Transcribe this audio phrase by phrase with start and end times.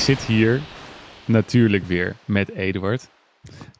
[0.00, 0.60] zit hier
[1.24, 3.10] natuurlijk weer met Eduard.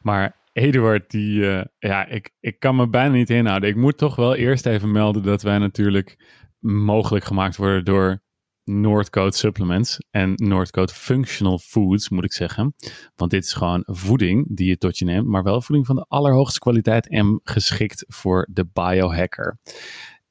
[0.01, 3.69] Maar Eduard, die, eh, ja, ik, ik kan me bijna niet inhouden.
[3.69, 6.17] Ik moet toch wel eerst even melden dat wij natuurlijk
[6.59, 8.21] mogelijk gemaakt worden door
[8.63, 12.75] Noordcoat Supplements en Noordcoat Functional Foods, moet ik zeggen.
[13.15, 16.05] Want dit is gewoon voeding die je tot je neemt, maar wel voeding van de
[16.07, 19.57] allerhoogste kwaliteit en geschikt voor de biohacker.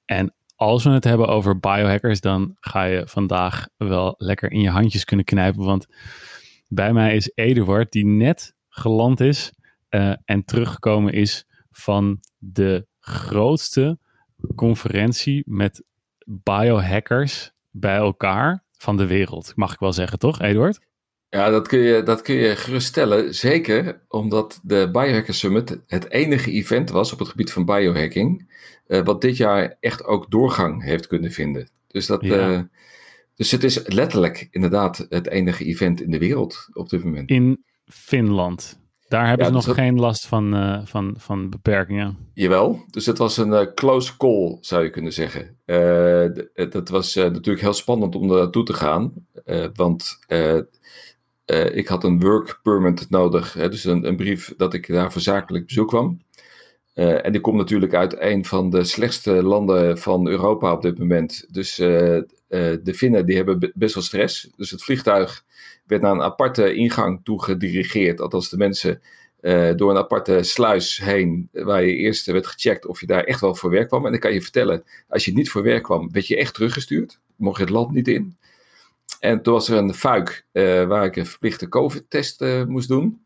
[0.05, 4.71] En als we het hebben over biohackers, dan ga je vandaag wel lekker in je
[4.71, 5.65] handjes kunnen knijpen.
[5.65, 5.87] Want
[6.69, 9.53] bij mij is Eduard, die net geland is
[9.91, 13.99] uh, en teruggekomen is van de grootste
[14.55, 15.85] conferentie met
[16.25, 19.53] biohackers bij elkaar van de wereld.
[19.57, 20.81] Mag ik wel zeggen, toch, Eduard?
[21.31, 23.35] Ja, dat kun je, dat kun je geruststellen.
[23.35, 28.49] Zeker omdat de Biohacker Summit het enige event was op het gebied van biohacking.
[28.87, 31.69] Uh, wat dit jaar echt ook doorgang heeft kunnen vinden.
[31.87, 32.51] Dus, dat, ja.
[32.51, 32.61] uh,
[33.35, 37.31] dus het is letterlijk inderdaad het enige event in de wereld op dit moment.
[37.31, 38.79] In Finland.
[39.09, 39.85] Daar hebben ja, ze nog dus dat...
[39.85, 42.17] geen last van, uh, van, van beperkingen.
[42.35, 45.57] Jawel, dus het was een uh, close call, zou je kunnen zeggen.
[45.67, 49.13] Uh, dat was natuurlijk heel spannend om daar naartoe te gaan.
[49.75, 50.19] want
[51.73, 55.21] ik had een work permit nodig, hè, dus een, een, brief dat ik daar voor
[55.21, 56.23] zakelijk bezoek kwam.
[56.95, 61.47] en die komt natuurlijk uit een van de slechtste landen van Europa op dit moment.
[61.51, 64.51] Dus de Finnen die hebben best wel stress.
[64.57, 65.45] Dus het vliegtuig
[65.87, 68.21] werd naar een aparte ingang toe gedirigeerd.
[68.21, 69.01] Althans, de mensen
[69.77, 73.55] door een aparte sluis heen, waar je eerst werd gecheckt of je daar echt wel
[73.55, 74.05] voor werk kwam.
[74.05, 77.19] En dan kan je vertellen, als je niet voor werk kwam, werd je echt teruggestuurd.
[77.37, 78.37] Mocht je het land niet in.
[79.21, 83.25] En toen was er een fuik uh, waar ik een verplichte COVID-test uh, moest doen.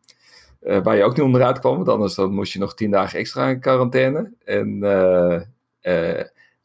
[0.60, 3.48] waar je ook niet onderuit kwam, want anders dan moest je nog tien dagen extra
[3.48, 4.32] in quarantaine.
[4.44, 4.82] En,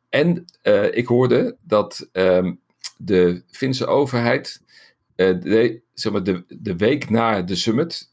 [0.09, 0.45] en
[0.91, 2.59] ik hoorde dat um,
[2.97, 4.62] de Finse overheid
[5.16, 8.09] de, zeg maar, de, de week na de summit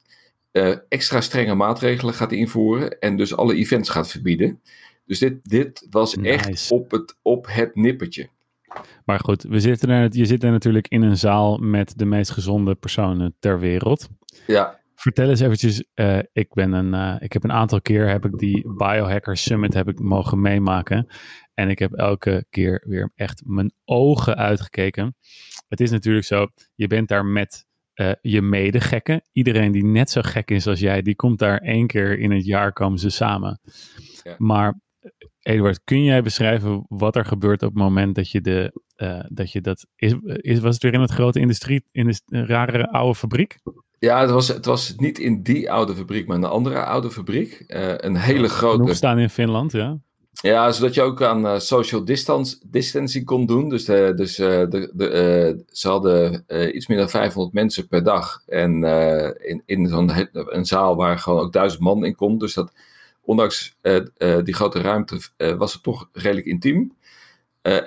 [0.88, 4.60] extra strenge maatregelen gaat invoeren en dus alle events gaat verbieden.
[5.06, 6.30] Dus dit, dit was nice.
[6.30, 8.28] echt op het, op het nippertje.
[9.04, 12.30] Maar goed, we zitten er, je zit er natuurlijk in een zaal met de meest
[12.30, 14.08] gezonde personen ter wereld.
[14.46, 14.78] Ja.
[14.94, 18.38] Vertel eens eventjes, uh, ik, ben een, uh, ik heb een aantal keer heb ik
[18.38, 21.06] die Biohacker Summit heb ik mogen meemaken.
[21.54, 25.16] En ik heb elke keer weer echt mijn ogen uitgekeken.
[25.68, 29.22] Het is natuurlijk zo, je bent daar met uh, je medegekken.
[29.32, 32.44] Iedereen die net zo gek is als jij, die komt daar één keer in het
[32.44, 33.60] jaar komen ze samen.
[34.22, 34.34] Ja.
[34.38, 34.80] Maar
[35.42, 39.52] Eduard, kun jij beschrijven wat er gebeurt op het moment dat je de uh, dat
[39.52, 43.14] je dat is, is was het weer in het grote industrie in de rare oude
[43.14, 43.58] fabriek?
[43.98, 47.10] Ja, het was, het was niet in die oude fabriek, maar in een andere oude
[47.10, 47.64] fabriek.
[47.68, 48.82] Uh, een hele grote.
[48.82, 49.98] Nog staan in Finland, ja.
[50.30, 53.68] Ja, zodat je ook aan uh, social distance, distancing kon doen.
[53.68, 56.44] Dus, de, dus uh, de, de, uh, ze hadden
[56.74, 58.42] iets meer dan 500 mensen per dag.
[58.46, 58.84] En
[59.38, 62.38] in, in zo'n een zaal waar gewoon ook duizend man in kon.
[62.38, 62.72] Dus dat,
[63.26, 63.76] ondanks
[64.42, 65.18] die grote ruimte
[65.56, 66.96] was het toch redelijk intiem.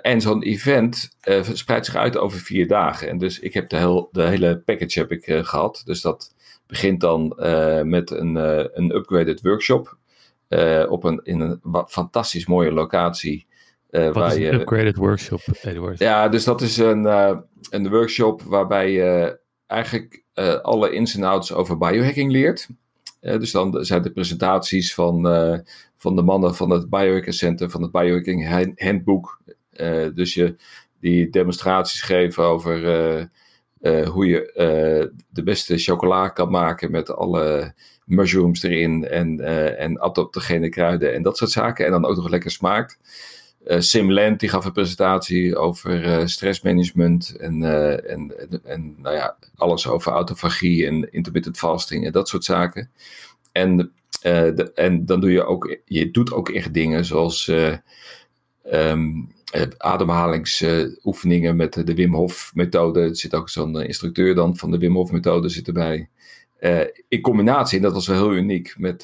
[0.02, 1.10] en zo'n event
[1.54, 3.10] spreidt zich uit over vier dagen.
[3.10, 5.82] En dus ik heb de, heel, de hele package heb ik, gehad.
[5.86, 6.34] Dus dat
[6.68, 7.34] begint dan
[7.84, 8.36] met een,
[8.78, 9.98] een upgraded workshop
[10.90, 13.48] op een, in een fantastisch mooie locatie.
[13.92, 16.00] Uh, Wat waar is een upgraded workshop, Edward?
[16.00, 17.38] Ja, dus dat is een, uh,
[17.70, 20.24] een workshop waarbij je eigenlijk
[20.62, 22.68] alle ins en outs over biohacking leert.
[23.20, 25.24] Dus dan zijn de presentaties van,
[25.98, 29.42] van de mannen van het Biohacking Center, van het Biohacking Handbook.
[30.14, 30.56] dus je
[31.00, 32.80] die demonstraties geven over
[34.06, 34.52] hoe je
[35.30, 37.74] de beste chocola kan maken met alle
[38.10, 41.86] mushrooms erin en, uh, en adaptogene kruiden en dat soort zaken.
[41.86, 43.00] En dan ook nog lekker smaakt.
[43.68, 47.64] Uh, Simland die gaf een presentatie over uh, stressmanagement en,
[48.08, 52.92] en, en, en, nou ja, alles over autofagie en intermittent fasting en dat soort zaken.
[53.52, 53.92] En,
[54.22, 57.52] de, en dan doe je ook, je doet ook echt dingen zoals
[58.72, 59.32] um,
[59.78, 63.00] ademhalingsoefeningen met de Wim Hof methode.
[63.00, 66.10] Er zit ook zo'n instructeur dan van de Wim Hof methode zit erbij.
[67.08, 69.02] In combinatie, en dat was wel heel uniek, met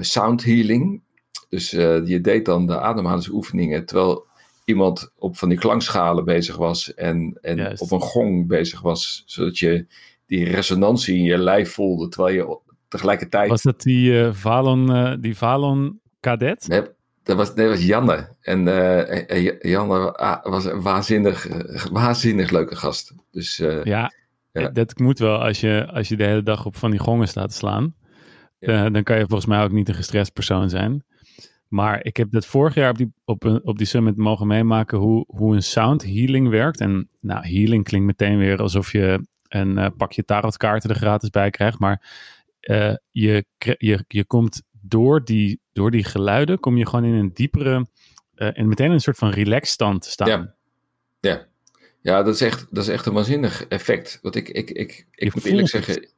[0.00, 1.02] sound healing.
[1.48, 4.26] Dus je deed dan de ademhalingsoefeningen terwijl
[4.64, 9.58] iemand op van die klankschalen bezig was en, en op een gong bezig was, zodat
[9.58, 9.86] je
[10.26, 12.58] die resonantie in je lijf voelde terwijl je
[12.88, 13.48] tegelijkertijd.
[13.48, 16.68] Was dat die Valon, die Valon cadet?
[16.68, 16.82] Nee,
[17.22, 18.36] dat was, dat was Janne.
[18.40, 18.64] En
[19.60, 21.48] Janne was een waanzinnig,
[21.92, 23.14] waanzinnig leuke gast.
[23.30, 24.12] Dus, ja,
[24.52, 24.68] ja.
[24.68, 27.50] Dat moet wel als je, als je de hele dag op van die gongen staat
[27.50, 27.94] te slaan.
[28.58, 28.86] Ja.
[28.86, 31.04] Uh, dan kan je volgens mij ook niet een gestrest persoon zijn.
[31.74, 34.98] Maar ik heb dat vorig jaar op die, op, een, op die summit mogen meemaken
[34.98, 36.80] hoe, hoe een sound healing werkt.
[36.80, 41.50] En nou, healing klinkt meteen weer alsof je een uh, pakje tarotkaarten er gratis bij
[41.50, 41.78] krijgt.
[41.78, 42.02] Maar
[42.60, 43.44] uh, je,
[43.78, 47.86] je, je komt door die, door die geluiden, kom je gewoon in een diepere
[48.36, 50.28] uh, en meteen een soort van relax stand te staan.
[50.28, 50.54] Ja,
[51.20, 51.46] ja.
[52.00, 54.18] ja dat, is echt, dat is echt een waanzinnig effect.
[54.22, 56.08] Want ik, ik, ik, ik moet eerlijk zeggen,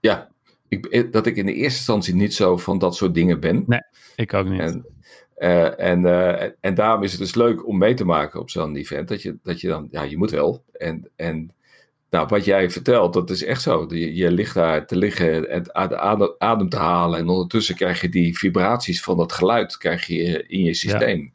[0.00, 0.30] ja,
[0.68, 3.64] ik, dat ik in de eerste instantie niet zo van dat soort dingen ben.
[3.66, 3.82] Nee,
[4.16, 4.60] ik ook niet.
[4.60, 4.96] En,
[5.38, 8.76] uh, en, uh, en daarom is het dus leuk om mee te maken op zo'n
[8.76, 9.08] event.
[9.08, 10.64] Dat je, dat je dan, ja, je moet wel.
[10.72, 11.52] En, en
[12.10, 13.86] nou, wat jij vertelt, dat is echt zo.
[13.88, 17.18] Je, je ligt daar te liggen en adem, adem te halen.
[17.18, 21.32] En ondertussen krijg je die vibraties van dat geluid krijg je in je systeem.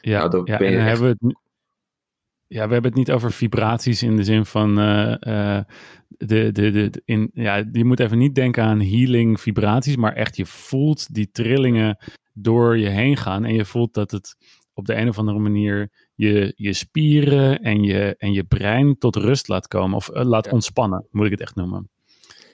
[0.00, 0.86] Ja, ja, nou, ja en echt...
[0.86, 1.42] hebben we het
[2.46, 4.78] ja, we hebben het niet over vibraties in de zin van.
[4.78, 5.60] Uh, uh,
[6.08, 10.36] de, de, de, in, ja, je moet even niet denken aan healing vibraties, maar echt
[10.36, 11.98] je voelt die trillingen
[12.34, 13.44] door je heen gaan.
[13.44, 14.36] En je voelt dat het
[14.72, 19.16] op de een of andere manier je, je spieren en je, en je brein tot
[19.16, 19.96] rust laat komen.
[19.96, 21.88] Of uh, laat ontspannen, moet ik het echt noemen.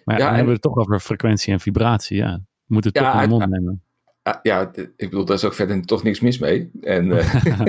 [0.04, 2.16] Maar ja, dan hebben we het toch over frequentie en vibratie.
[2.16, 2.34] Ja,
[2.66, 3.82] we moeten het toch in de mond nemen.
[4.22, 6.70] Ah, ja, ik bedoel, daar is ook verder toch niks mis mee.
[6.80, 7.34] En, uh,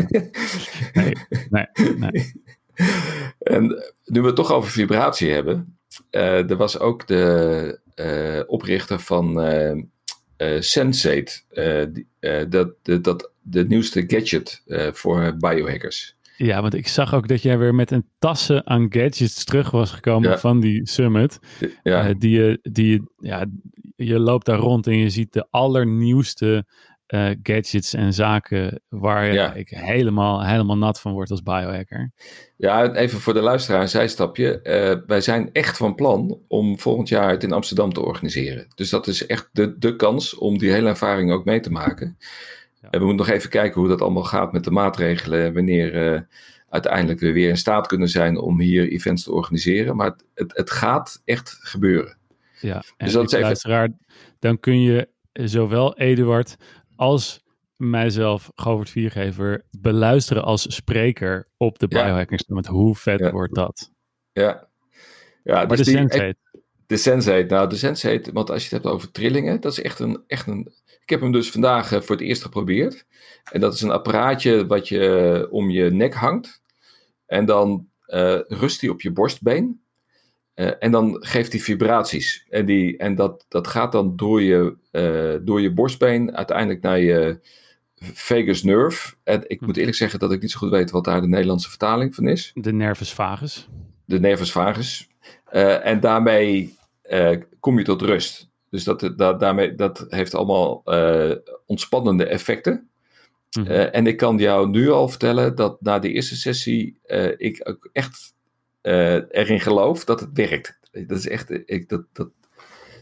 [0.93, 1.13] nee,
[1.49, 1.67] nee,
[1.97, 2.31] nee.
[3.39, 3.63] En
[4.05, 5.77] nu we het toch over vibratie hebben.
[6.11, 9.33] Uh, er was ook de oprichter van
[10.59, 11.41] Sensate.
[12.49, 16.15] dat, de, dat, de nieuwste gadget voor biohackers.
[16.38, 19.91] Ja, want ik zag ook dat jij weer met een tassen aan gadgets terug was
[19.91, 21.39] gekomen van die summit.
[21.83, 22.13] Ja.
[22.13, 23.45] die, je, die, ja,
[23.95, 26.65] je loopt daar rond en je ziet de allernieuwste
[27.11, 29.53] uh, gadgets en zaken waar ja.
[29.53, 32.11] ik helemaal, helemaal nat van word als biohacker.
[32.57, 34.59] Ja, even voor de luisteraar een zijstapje.
[34.63, 38.67] Uh, wij zijn echt van plan om volgend jaar het in Amsterdam te organiseren.
[38.75, 42.17] Dus dat is echt de, de kans om die hele ervaring ook mee te maken.
[42.81, 42.89] Ja.
[42.89, 45.53] En we moeten nog even kijken hoe dat allemaal gaat met de maatregelen.
[45.53, 46.19] Wanneer uh,
[46.69, 49.95] uiteindelijk we weer in staat kunnen zijn om hier events te organiseren.
[49.95, 52.17] Maar het, het, het gaat echt gebeuren.
[52.59, 53.45] Ja, dus en dus dat is even...
[53.45, 53.89] luisteraar,
[54.39, 56.57] dan kun je zowel Eduard
[57.01, 57.44] als
[57.75, 62.68] mijzelf, Govert Viergever, beluisteren als spreker op de Biohacking Summit.
[62.68, 63.92] Hoe vet wordt dat?
[64.31, 64.68] Ja.
[65.44, 66.36] ja maar dus de Sensate.
[66.86, 70.00] De Sensate, nou de Sensate, want als je het hebt over trillingen, dat is echt
[70.00, 70.74] een, echt een...
[71.01, 73.06] Ik heb hem dus vandaag eh, voor het eerst geprobeerd.
[73.51, 76.62] En dat is een apparaatje wat je om je nek hangt.
[77.25, 79.81] En dan uh, rust hij op je borstbeen.
[80.61, 82.45] Uh, en dan geeft hij vibraties.
[82.49, 86.99] En, die, en dat, dat gaat dan door je, uh, door je borstbeen uiteindelijk naar
[86.99, 87.39] je
[88.13, 89.13] vagus nerve.
[89.23, 91.69] En ik moet eerlijk zeggen dat ik niet zo goed weet wat daar de Nederlandse
[91.69, 92.51] vertaling van is.
[92.53, 93.69] De nervus vagus.
[94.05, 95.09] De nervus vagus.
[95.53, 96.75] Uh, en daarmee
[97.59, 98.49] kom je tot rust.
[98.69, 100.83] Dus dat, dat, daarmee, dat heeft allemaal
[101.65, 102.89] ontspannende effecten.
[103.57, 103.73] Mm -hmm.
[103.75, 106.97] en ik kan jou nu al vertellen dat na de eerste sessie
[107.37, 108.33] ik ook echt
[108.81, 110.80] erin geloof dat het werkt.
[110.92, 112.30] Dat is echt, ik, dat, dat,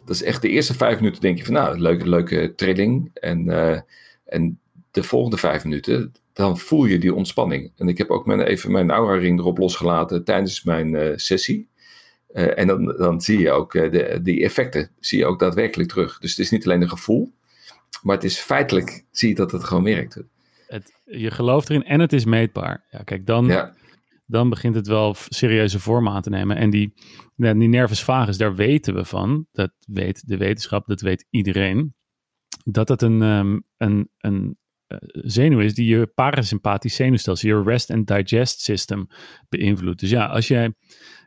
[0.06, 3.10] dat is echt de eerste vijf minuten denk je van nou, leuke, leuke trilling.
[3.14, 3.80] En, uh,
[4.26, 4.60] en
[4.92, 7.71] de volgende vijf minuten, dan voel je die ontspanning.
[7.78, 11.68] En ik heb ook mijn, even mijn aura ring erop losgelaten tijdens mijn uh, sessie.
[12.31, 16.19] en dan, dan zie je ook de, die effecten, zie je ook daadwerkelijk terug.
[16.19, 17.33] Dus het is niet alleen een gevoel,
[18.02, 20.21] maar het is feitelijk, zie je dat het gewoon werkt.
[20.68, 22.83] Het, je gelooft erin en het is meetbaar.
[22.92, 23.74] Ja, kijk, dan, ja
[24.30, 26.57] dan begint het wel serieuze vormen aan te nemen.
[26.57, 26.94] En die,
[27.36, 31.95] die nervus vagus, daar weten we van, dat weet de wetenschap, dat weet iedereen,
[32.64, 34.57] dat het een, um, een, een
[34.88, 39.07] uh, zenuw is die je parasympathisch zenuwstelsel, je rest and digest system
[39.50, 40.00] beïnvloedt.
[40.00, 40.74] Dus ja, als jij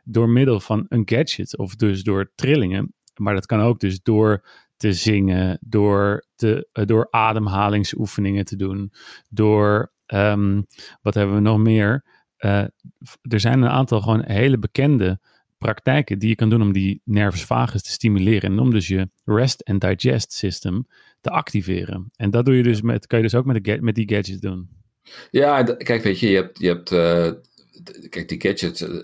[0.03, 4.47] door middel van een gadget of dus door trillingen, maar dat kan ook dus door
[4.77, 8.91] te zingen, door, te, uh, door ademhalingsoefeningen te doen,
[9.29, 10.65] door, um,
[11.01, 12.12] wat hebben we nog meer?
[12.45, 12.63] Uh,
[13.21, 15.19] er zijn een aantal gewoon hele bekende
[15.57, 19.09] praktijken die je kan doen om die nervus vagus te stimuleren en om dus je
[19.25, 20.87] rest and digest system
[21.21, 22.11] te activeren.
[22.15, 24.39] En dat doe je dus met, kan je dus ook met, de, met die gadgets
[24.39, 24.69] doen.
[25.31, 27.31] Ja, kijk, weet je, je hebt, je hebt uh,
[28.09, 29.03] kijk, die gadgets, uh,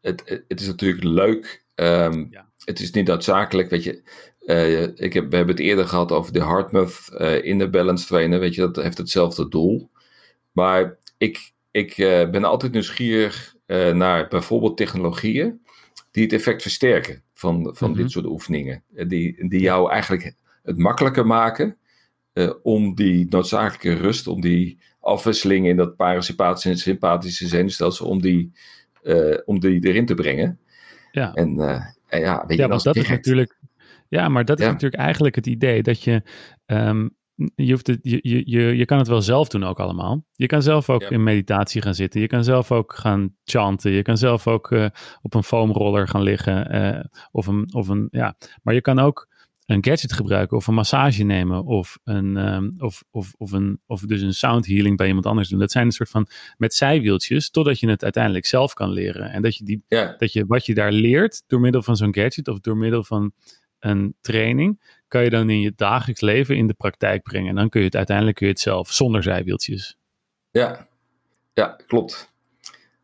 [0.00, 1.64] het, het is natuurlijk leuk.
[1.74, 2.46] Um, ja.
[2.64, 4.02] Het is niet noodzakelijk, weet je.
[4.46, 7.08] Uh, ik heb, we hebben het eerder gehad over de HeartMath
[7.42, 9.90] in de balance trainen, weet je, dat heeft hetzelfde doel.
[10.52, 15.60] Maar ik, ik uh, ben altijd nieuwsgierig uh, naar bijvoorbeeld technologieën
[16.10, 18.08] die het effect versterken van, van dit mhm.
[18.08, 18.82] soort oefeningen.
[18.94, 21.76] Eh, die, die jou eigenlijk het makkelijker maken
[22.34, 28.20] uh, om die noodzakelijke rust, om die afwisseling in dat parasympathische en sympathische zenuwstelsel, om
[28.20, 28.52] die,
[29.44, 30.58] om die erin te brengen.
[31.10, 33.58] Ja, en, ja, weet ja je, want dat is natuurlijk.
[34.08, 36.22] Ja, maar dat is natuurlijk eigenlijk het idee dat je
[36.66, 37.16] um,
[37.54, 40.24] je, hoeft het, je, je, je, je kan het wel zelf doen ook allemaal.
[40.32, 41.08] Je kan zelf ook Ja.
[41.10, 42.20] in meditatie gaan zitten.
[42.20, 43.90] Je kan zelf ook gaan chanten.
[43.90, 44.86] Je kan zelf ook eh,
[45.22, 46.70] op een foamroller gaan liggen.
[46.70, 48.36] eh, of een, of een, ja.
[48.62, 49.26] Maar je kan ook
[49.66, 54.00] een gadget gebruiken of een massage nemen of, een, ehm, of, of, of, een, of
[54.00, 55.58] dus een sound healing bij iemand anders doen.
[55.58, 56.26] Dat zijn een soort van
[56.56, 59.30] met zijwieltjes, totdat je het uiteindelijk zelf kan leren.
[59.30, 62.14] En dat je, die, Ja, dat je wat je daar leert door middel van zo'n
[62.14, 63.32] gadget of door middel van
[63.78, 67.48] een training, kan je dan in je dagelijks leven in de praktijk brengen.
[67.48, 69.96] En dan kun je het uiteindelijk kun je het zelf zonder zijwieltjes.
[70.50, 70.86] ja,
[71.52, 72.32] ja, klopt.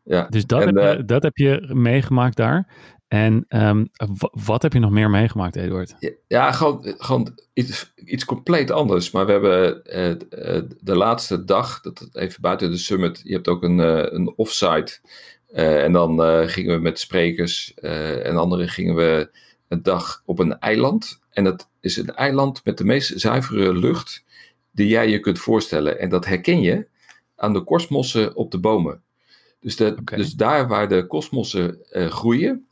[0.03, 0.27] Ja.
[0.29, 2.67] Dus dat, En, heb, je, eh, dat heb je meegemaakt daar.
[3.07, 3.85] En ehm,
[4.17, 5.95] wa- wat heb je nog meer meegemaakt, Eduard?
[6.27, 9.11] Ja, gewoon, gewoon iets, iets compleet anders.
[9.11, 13.47] Maar we hebben eh, eh, de laatste dag, dat even buiten de summit, je hebt
[13.47, 13.77] ook een,
[14.15, 14.99] een offsite.
[15.53, 16.19] En dan
[16.49, 19.29] gingen we met sprekers en anderen gingen we
[19.67, 21.19] een dag op een eiland.
[21.29, 24.23] En dat is een eiland met de meest zuivere lucht
[24.71, 25.99] die jij je kunt voorstellen.
[25.99, 26.87] En dat herken je
[27.35, 29.01] aan de korstmossen op de bomen.
[29.59, 32.67] Dus, de, dus daar waar de kosmossen eh, groeien,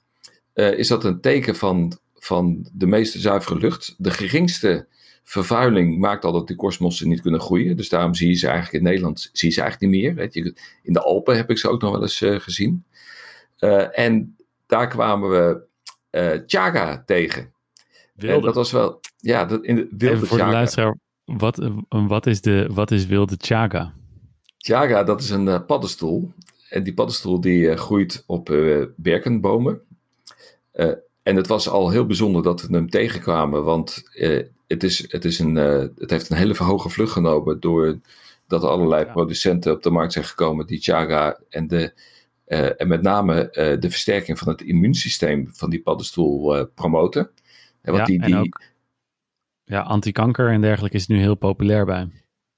[0.54, 3.96] eh, is dat een teken van, van de meest zuivere lucht.
[3.98, 4.88] De geringste
[5.24, 7.78] vervuiling maakt al dat die korstmossen niet kunnen groeien.
[7.78, 10.30] Dus daarom zie je ze eigenlijk in Nederland zie je ze eigenlijk niet meer.
[10.32, 10.56] Je.
[10.84, 12.84] In de Alpen heb ik ze ook nog wel eens eh, gezien.
[13.92, 14.36] En
[14.66, 15.62] daar kwamen we
[16.48, 17.42] chaga tegen.
[18.16, 18.46] En Wilde.
[18.46, 22.26] dat was wel, ja, dat in de wilde Even voor de luisteraar, wat, eh, wat,
[22.26, 23.94] is de, wat is wilde chaga?
[24.58, 26.32] Chaga, dat is een eh, paddenstoel.
[26.70, 29.82] En die paddenstoel die eh, groeit op eh, berkenbomen.
[30.72, 30.92] Eh,
[31.24, 35.26] en het was al heel bijzonder dat we hem tegenkwamen, want eh, het, is, het,
[35.26, 38.02] is een, eh, het heeft een hele hoge vlucht genomen doordat
[38.50, 39.12] er allerlei Ja.
[39.12, 41.94] producenten op de markt zijn gekomen die chaga en, de,
[42.46, 47.30] eh, en met name eh, de versterking van het immuunsysteem van die paddenstoel eh, promoten.
[47.82, 48.62] En want Ja, die, en die, ook
[49.64, 52.10] ja, antikanker en dergelijke is nu heel populair bij.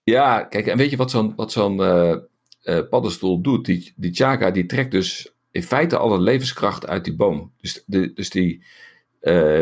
[0.04, 1.77] Ja, kijk, en weet je wat zo'n wat zo'n
[2.89, 3.65] paddenstoel doet?
[3.65, 7.51] Die, die chaga die trekt dus in feite alle levenskracht uit die boom.
[7.62, 8.63] Dus, de, dus die,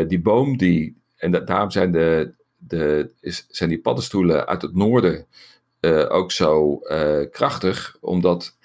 [0.06, 4.74] die boom, die, en da- daarom zijn, de, de, is, zijn die paddenstoelen uit het
[4.74, 5.26] noorden
[6.08, 6.78] ook zo
[7.30, 8.56] krachtig, omdat,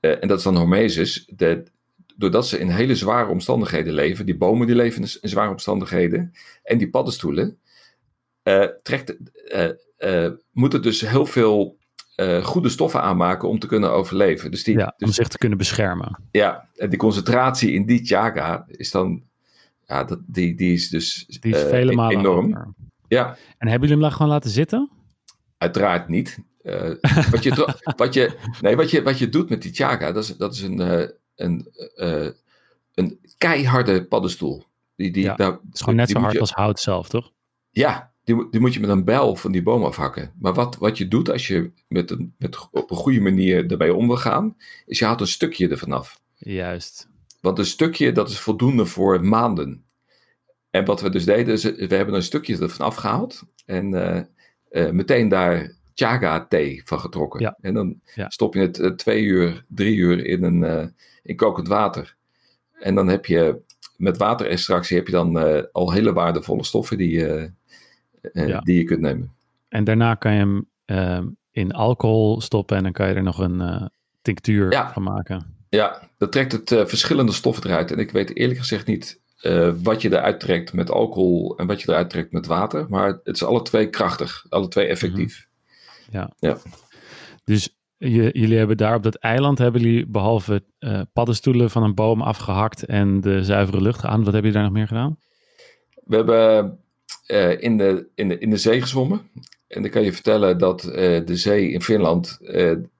[0.00, 1.62] en dat is dan hormesis, de,
[2.16, 6.78] doordat ze in hele zware omstandigheden leven, die bomen die leven in, zware omstandigheden, en
[6.78, 7.58] die paddenstoelen,
[8.42, 9.16] eh, trekt,
[9.48, 11.78] eh, eh, moet het dus heel veel
[12.14, 14.50] eh, goede stoffen aanmaken om te kunnen overleven.
[14.50, 16.18] Dus die, Ja, om dus, zich te kunnen beschermen.
[16.30, 19.22] ja, en die concentratie in die chaga is dan,
[19.86, 22.74] ja, dat, die, die is dus Die is eh, vele e- malen enorm.
[23.08, 23.26] Ja,
[23.58, 24.90] En hebben jullie hem daar gewoon laten zitten?
[25.58, 26.38] uiteraard niet.
[26.62, 26.90] Eh,
[27.30, 30.36] wat, je, wat, je, nee, wat, je, wat je doet met die chaga, dat is,
[30.36, 32.28] dat is een, eh, een, eh,
[32.94, 34.64] een keiharde paddenstoel.
[34.96, 37.32] Die, die, Ja, nou, Het is gewoon net zo hard je- als hout zelf, toch?
[37.70, 40.32] Ja, die, moet- die moet je met een bijl van die boom afhakken.
[40.38, 43.94] Maar wat, wat je doet als je met een, met, op een goede manier ermee
[43.94, 46.20] om wil gaan, is je haalt een stukje ervan af.
[46.34, 47.08] Juist.
[47.40, 49.84] Want een stukje, dat is voldoende voor maanden.
[50.70, 53.88] En wat we dus deden, is we hebben een stukje ervan afgehaald en
[54.90, 57.40] meteen daar chaga thee van getrokken.
[57.40, 57.56] Ja.
[57.60, 58.30] En dan Ja.
[58.30, 60.86] stop je het eh, twee uur, drie uur in, een, eh,
[61.22, 62.16] in kokend water.
[62.72, 63.60] En dan heb je
[63.96, 67.18] met waterextractie heb je dan eh, al hele waardevolle stoffen die,
[68.32, 68.60] Ja.
[68.60, 69.32] die je kunt nemen.
[69.68, 73.38] En daarna kan je hem ehm, in alcohol stoppen en dan kan je er nog
[73.38, 73.90] een
[74.22, 75.54] tinctuur van maken.
[75.68, 77.92] Ja, dat trekt het verschillende stoffen eruit.
[77.92, 79.20] En ik weet eerlijk gezegd niet
[79.82, 82.86] wat je eruit trekt met alcohol en wat je eruit trekt met water.
[82.88, 85.48] Maar het is alle twee krachtig, alle twee effectief.
[87.44, 91.94] Dus je, jullie hebben daar op dat eiland, hebben jullie behalve eh, paddenstoelen van een
[91.94, 95.18] boom afgehakt en de zuivere lucht geademd, wat hebben jullie daar nog meer gedaan?
[96.04, 96.78] We hebben
[97.26, 99.20] eh, in, de, in, de, in de zee gezwommen.
[99.66, 102.38] En dan kan je vertellen dat eh, de zee in Finland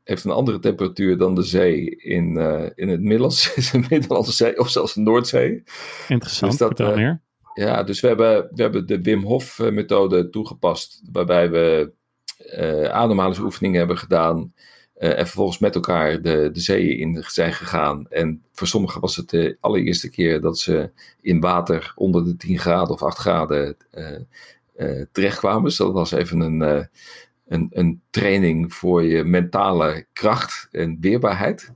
[0.05, 2.37] heeft een andere temperatuur dan de zee in,
[2.75, 5.63] in het Middellandse, Middellandse Zee of zelfs de Noordzee.
[6.09, 7.23] Interessant, Dus dat, vertel meer.
[7.55, 11.93] Ja, dus we hebben, we hebben de Wim Hof methode toegepast, waarbij we
[12.93, 14.53] ademhalingsoefeningen hebben gedaan
[15.01, 18.07] eh, en vervolgens met elkaar de, de zeeën in zijn gegaan.
[18.11, 22.59] En voor sommigen was het de allereerste keer dat ze in water onder de 10
[22.59, 24.17] graden of 8 graden eh,
[24.77, 25.65] eh, terechtkwamen.
[25.65, 26.85] Dus dat was even een, eh,
[27.49, 31.73] een, een training voor je mentale kracht en weerbaarheid.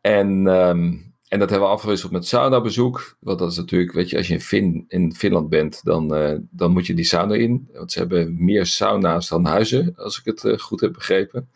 [0.00, 0.96] En, ehm,
[1.30, 3.16] en dat hebben we afgewisseld met saunabezoek.
[3.20, 6.38] Want dat is natuurlijk, weet je, als je in, fin, in Finland bent, dan, eh,
[6.50, 7.68] dan moet je die sauna in.
[7.72, 11.48] Want ze hebben meer sauna's dan huizen, als ik het eh, goed heb begrepen.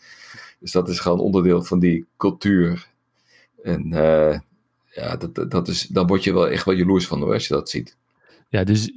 [0.60, 2.88] Dus dat is gewoon onderdeel van die cultuur.
[3.62, 4.38] En eh,
[4.90, 7.54] ja, dat, dat- is, dan word je wel echt wel jaloers van hoor, als je
[7.54, 7.96] dat ziet.
[8.48, 8.92] Ja, dus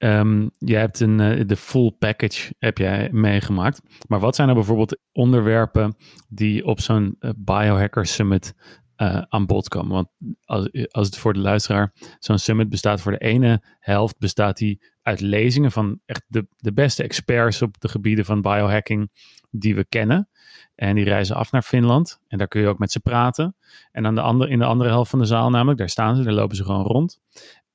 [0.00, 3.80] Um, je hebt een, uh, de full package heb jij meegemaakt.
[4.08, 5.96] Maar wat zijn er bijvoorbeeld onderwerpen
[6.28, 8.54] die op zo'n uh, Biohacker Summit
[9.02, 9.92] uh, aan bod komen?
[9.92, 10.08] Want
[10.44, 14.80] als, als het voor de luisteraar, zo'n summit bestaat voor de ene helft bestaat die
[15.02, 19.10] uit lezingen van echt de, de beste experts op de gebieden van biohacking
[19.50, 20.28] die we kennen.
[20.74, 22.20] En die reizen af naar Finland.
[22.28, 23.56] En daar kun je ook met ze praten.
[23.92, 26.22] En aan de andere, in de andere helft van de zaal namelijk, daar staan ze,
[26.22, 27.20] daar lopen ze gewoon rond.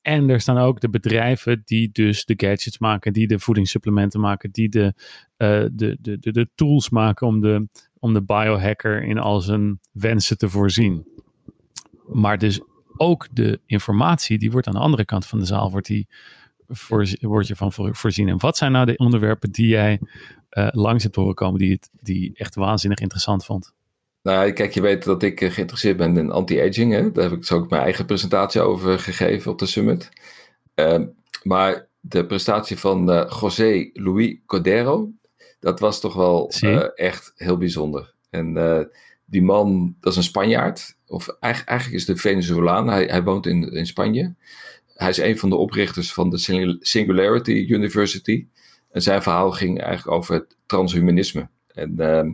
[0.02, 4.52] En er staan ook de bedrijven die dus de gadgets maken, die de voedingssupplementen maken,
[4.52, 4.94] die de,
[5.38, 7.68] uh, de, de, de, de, tools maken om de,
[8.00, 11.13] om de biohacker in al zijn wensen te voorzien.
[12.14, 12.62] Maar dus
[12.98, 16.08] ook de informatie, die wordt aan de andere kant van de zaal, wordt, die
[16.68, 18.30] voor, wordt je van voorzien.
[18.30, 20.00] En wat zijn nou de onderwerpen die jij
[20.52, 23.74] uh, langs hebt horen komen, die, het, die echt waanzinnig interessant vond?
[24.22, 27.14] Nou, kijk, je weet dat ik geïnteresseerd ben in anti-aging.
[27.14, 30.10] Daar heb ik zo ook mijn eigen presentatie over gegeven op de summit.
[30.76, 31.00] Uh,
[31.44, 35.12] maar de prestatie van uh, José Luis Cordero,
[35.60, 38.14] dat was toch wel uh, echt heel bijzonder.
[38.30, 38.54] En
[39.26, 40.98] die man, dat is een Spanjaard.
[41.14, 42.88] Of eigenlijk, eigenlijk is een Venezolaan.
[42.88, 44.34] Hij, hij woont in, in Spanje.
[44.94, 46.38] Hij is een van de oprichters van de
[46.80, 48.46] Singularity University.
[48.92, 51.48] En zijn verhaal ging eigenlijk over het transhumanisme.
[51.68, 52.32] En ehm,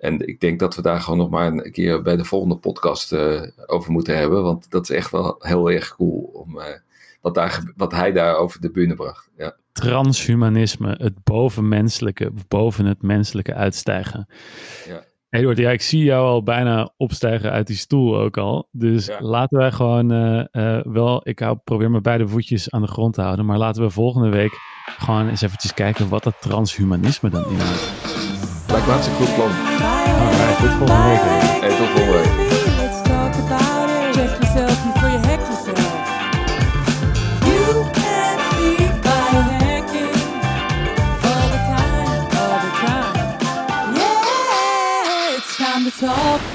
[0.00, 3.12] en ik denk dat we daar gewoon nog maar een keer bij de volgende podcast
[3.12, 4.42] uh, over moeten hebben.
[4.42, 6.64] Want dat is echt wel heel erg cool om, uh,
[7.20, 9.30] wat, daar, wat hij daar over de bühne bracht.
[9.36, 9.56] Ja.
[9.72, 14.28] Transhumanisme, het bovenmenselijke, boven het menselijke uitstijgen.
[14.86, 15.04] Ja.
[15.30, 18.68] Eduard, ja, ik zie jou al bijna opstijgen uit die stoel ook al.
[18.72, 19.20] Dus ja.
[19.20, 23.22] laten wij gewoon uh, wel, ik hou, probeer mijn beide voetjes aan de grond te
[23.22, 23.46] houden.
[23.46, 24.58] Maar laten we volgende week
[24.98, 27.92] gewoon eens eventjes kijken wat dat transhumanisme dan inhoudt.
[28.68, 29.50] Lijkt me hartstikke goed plan.
[30.20, 31.20] Alright, tot volgende week.
[31.60, 32.49] Hey, tot volgende week.
[46.00, 46.49] Talk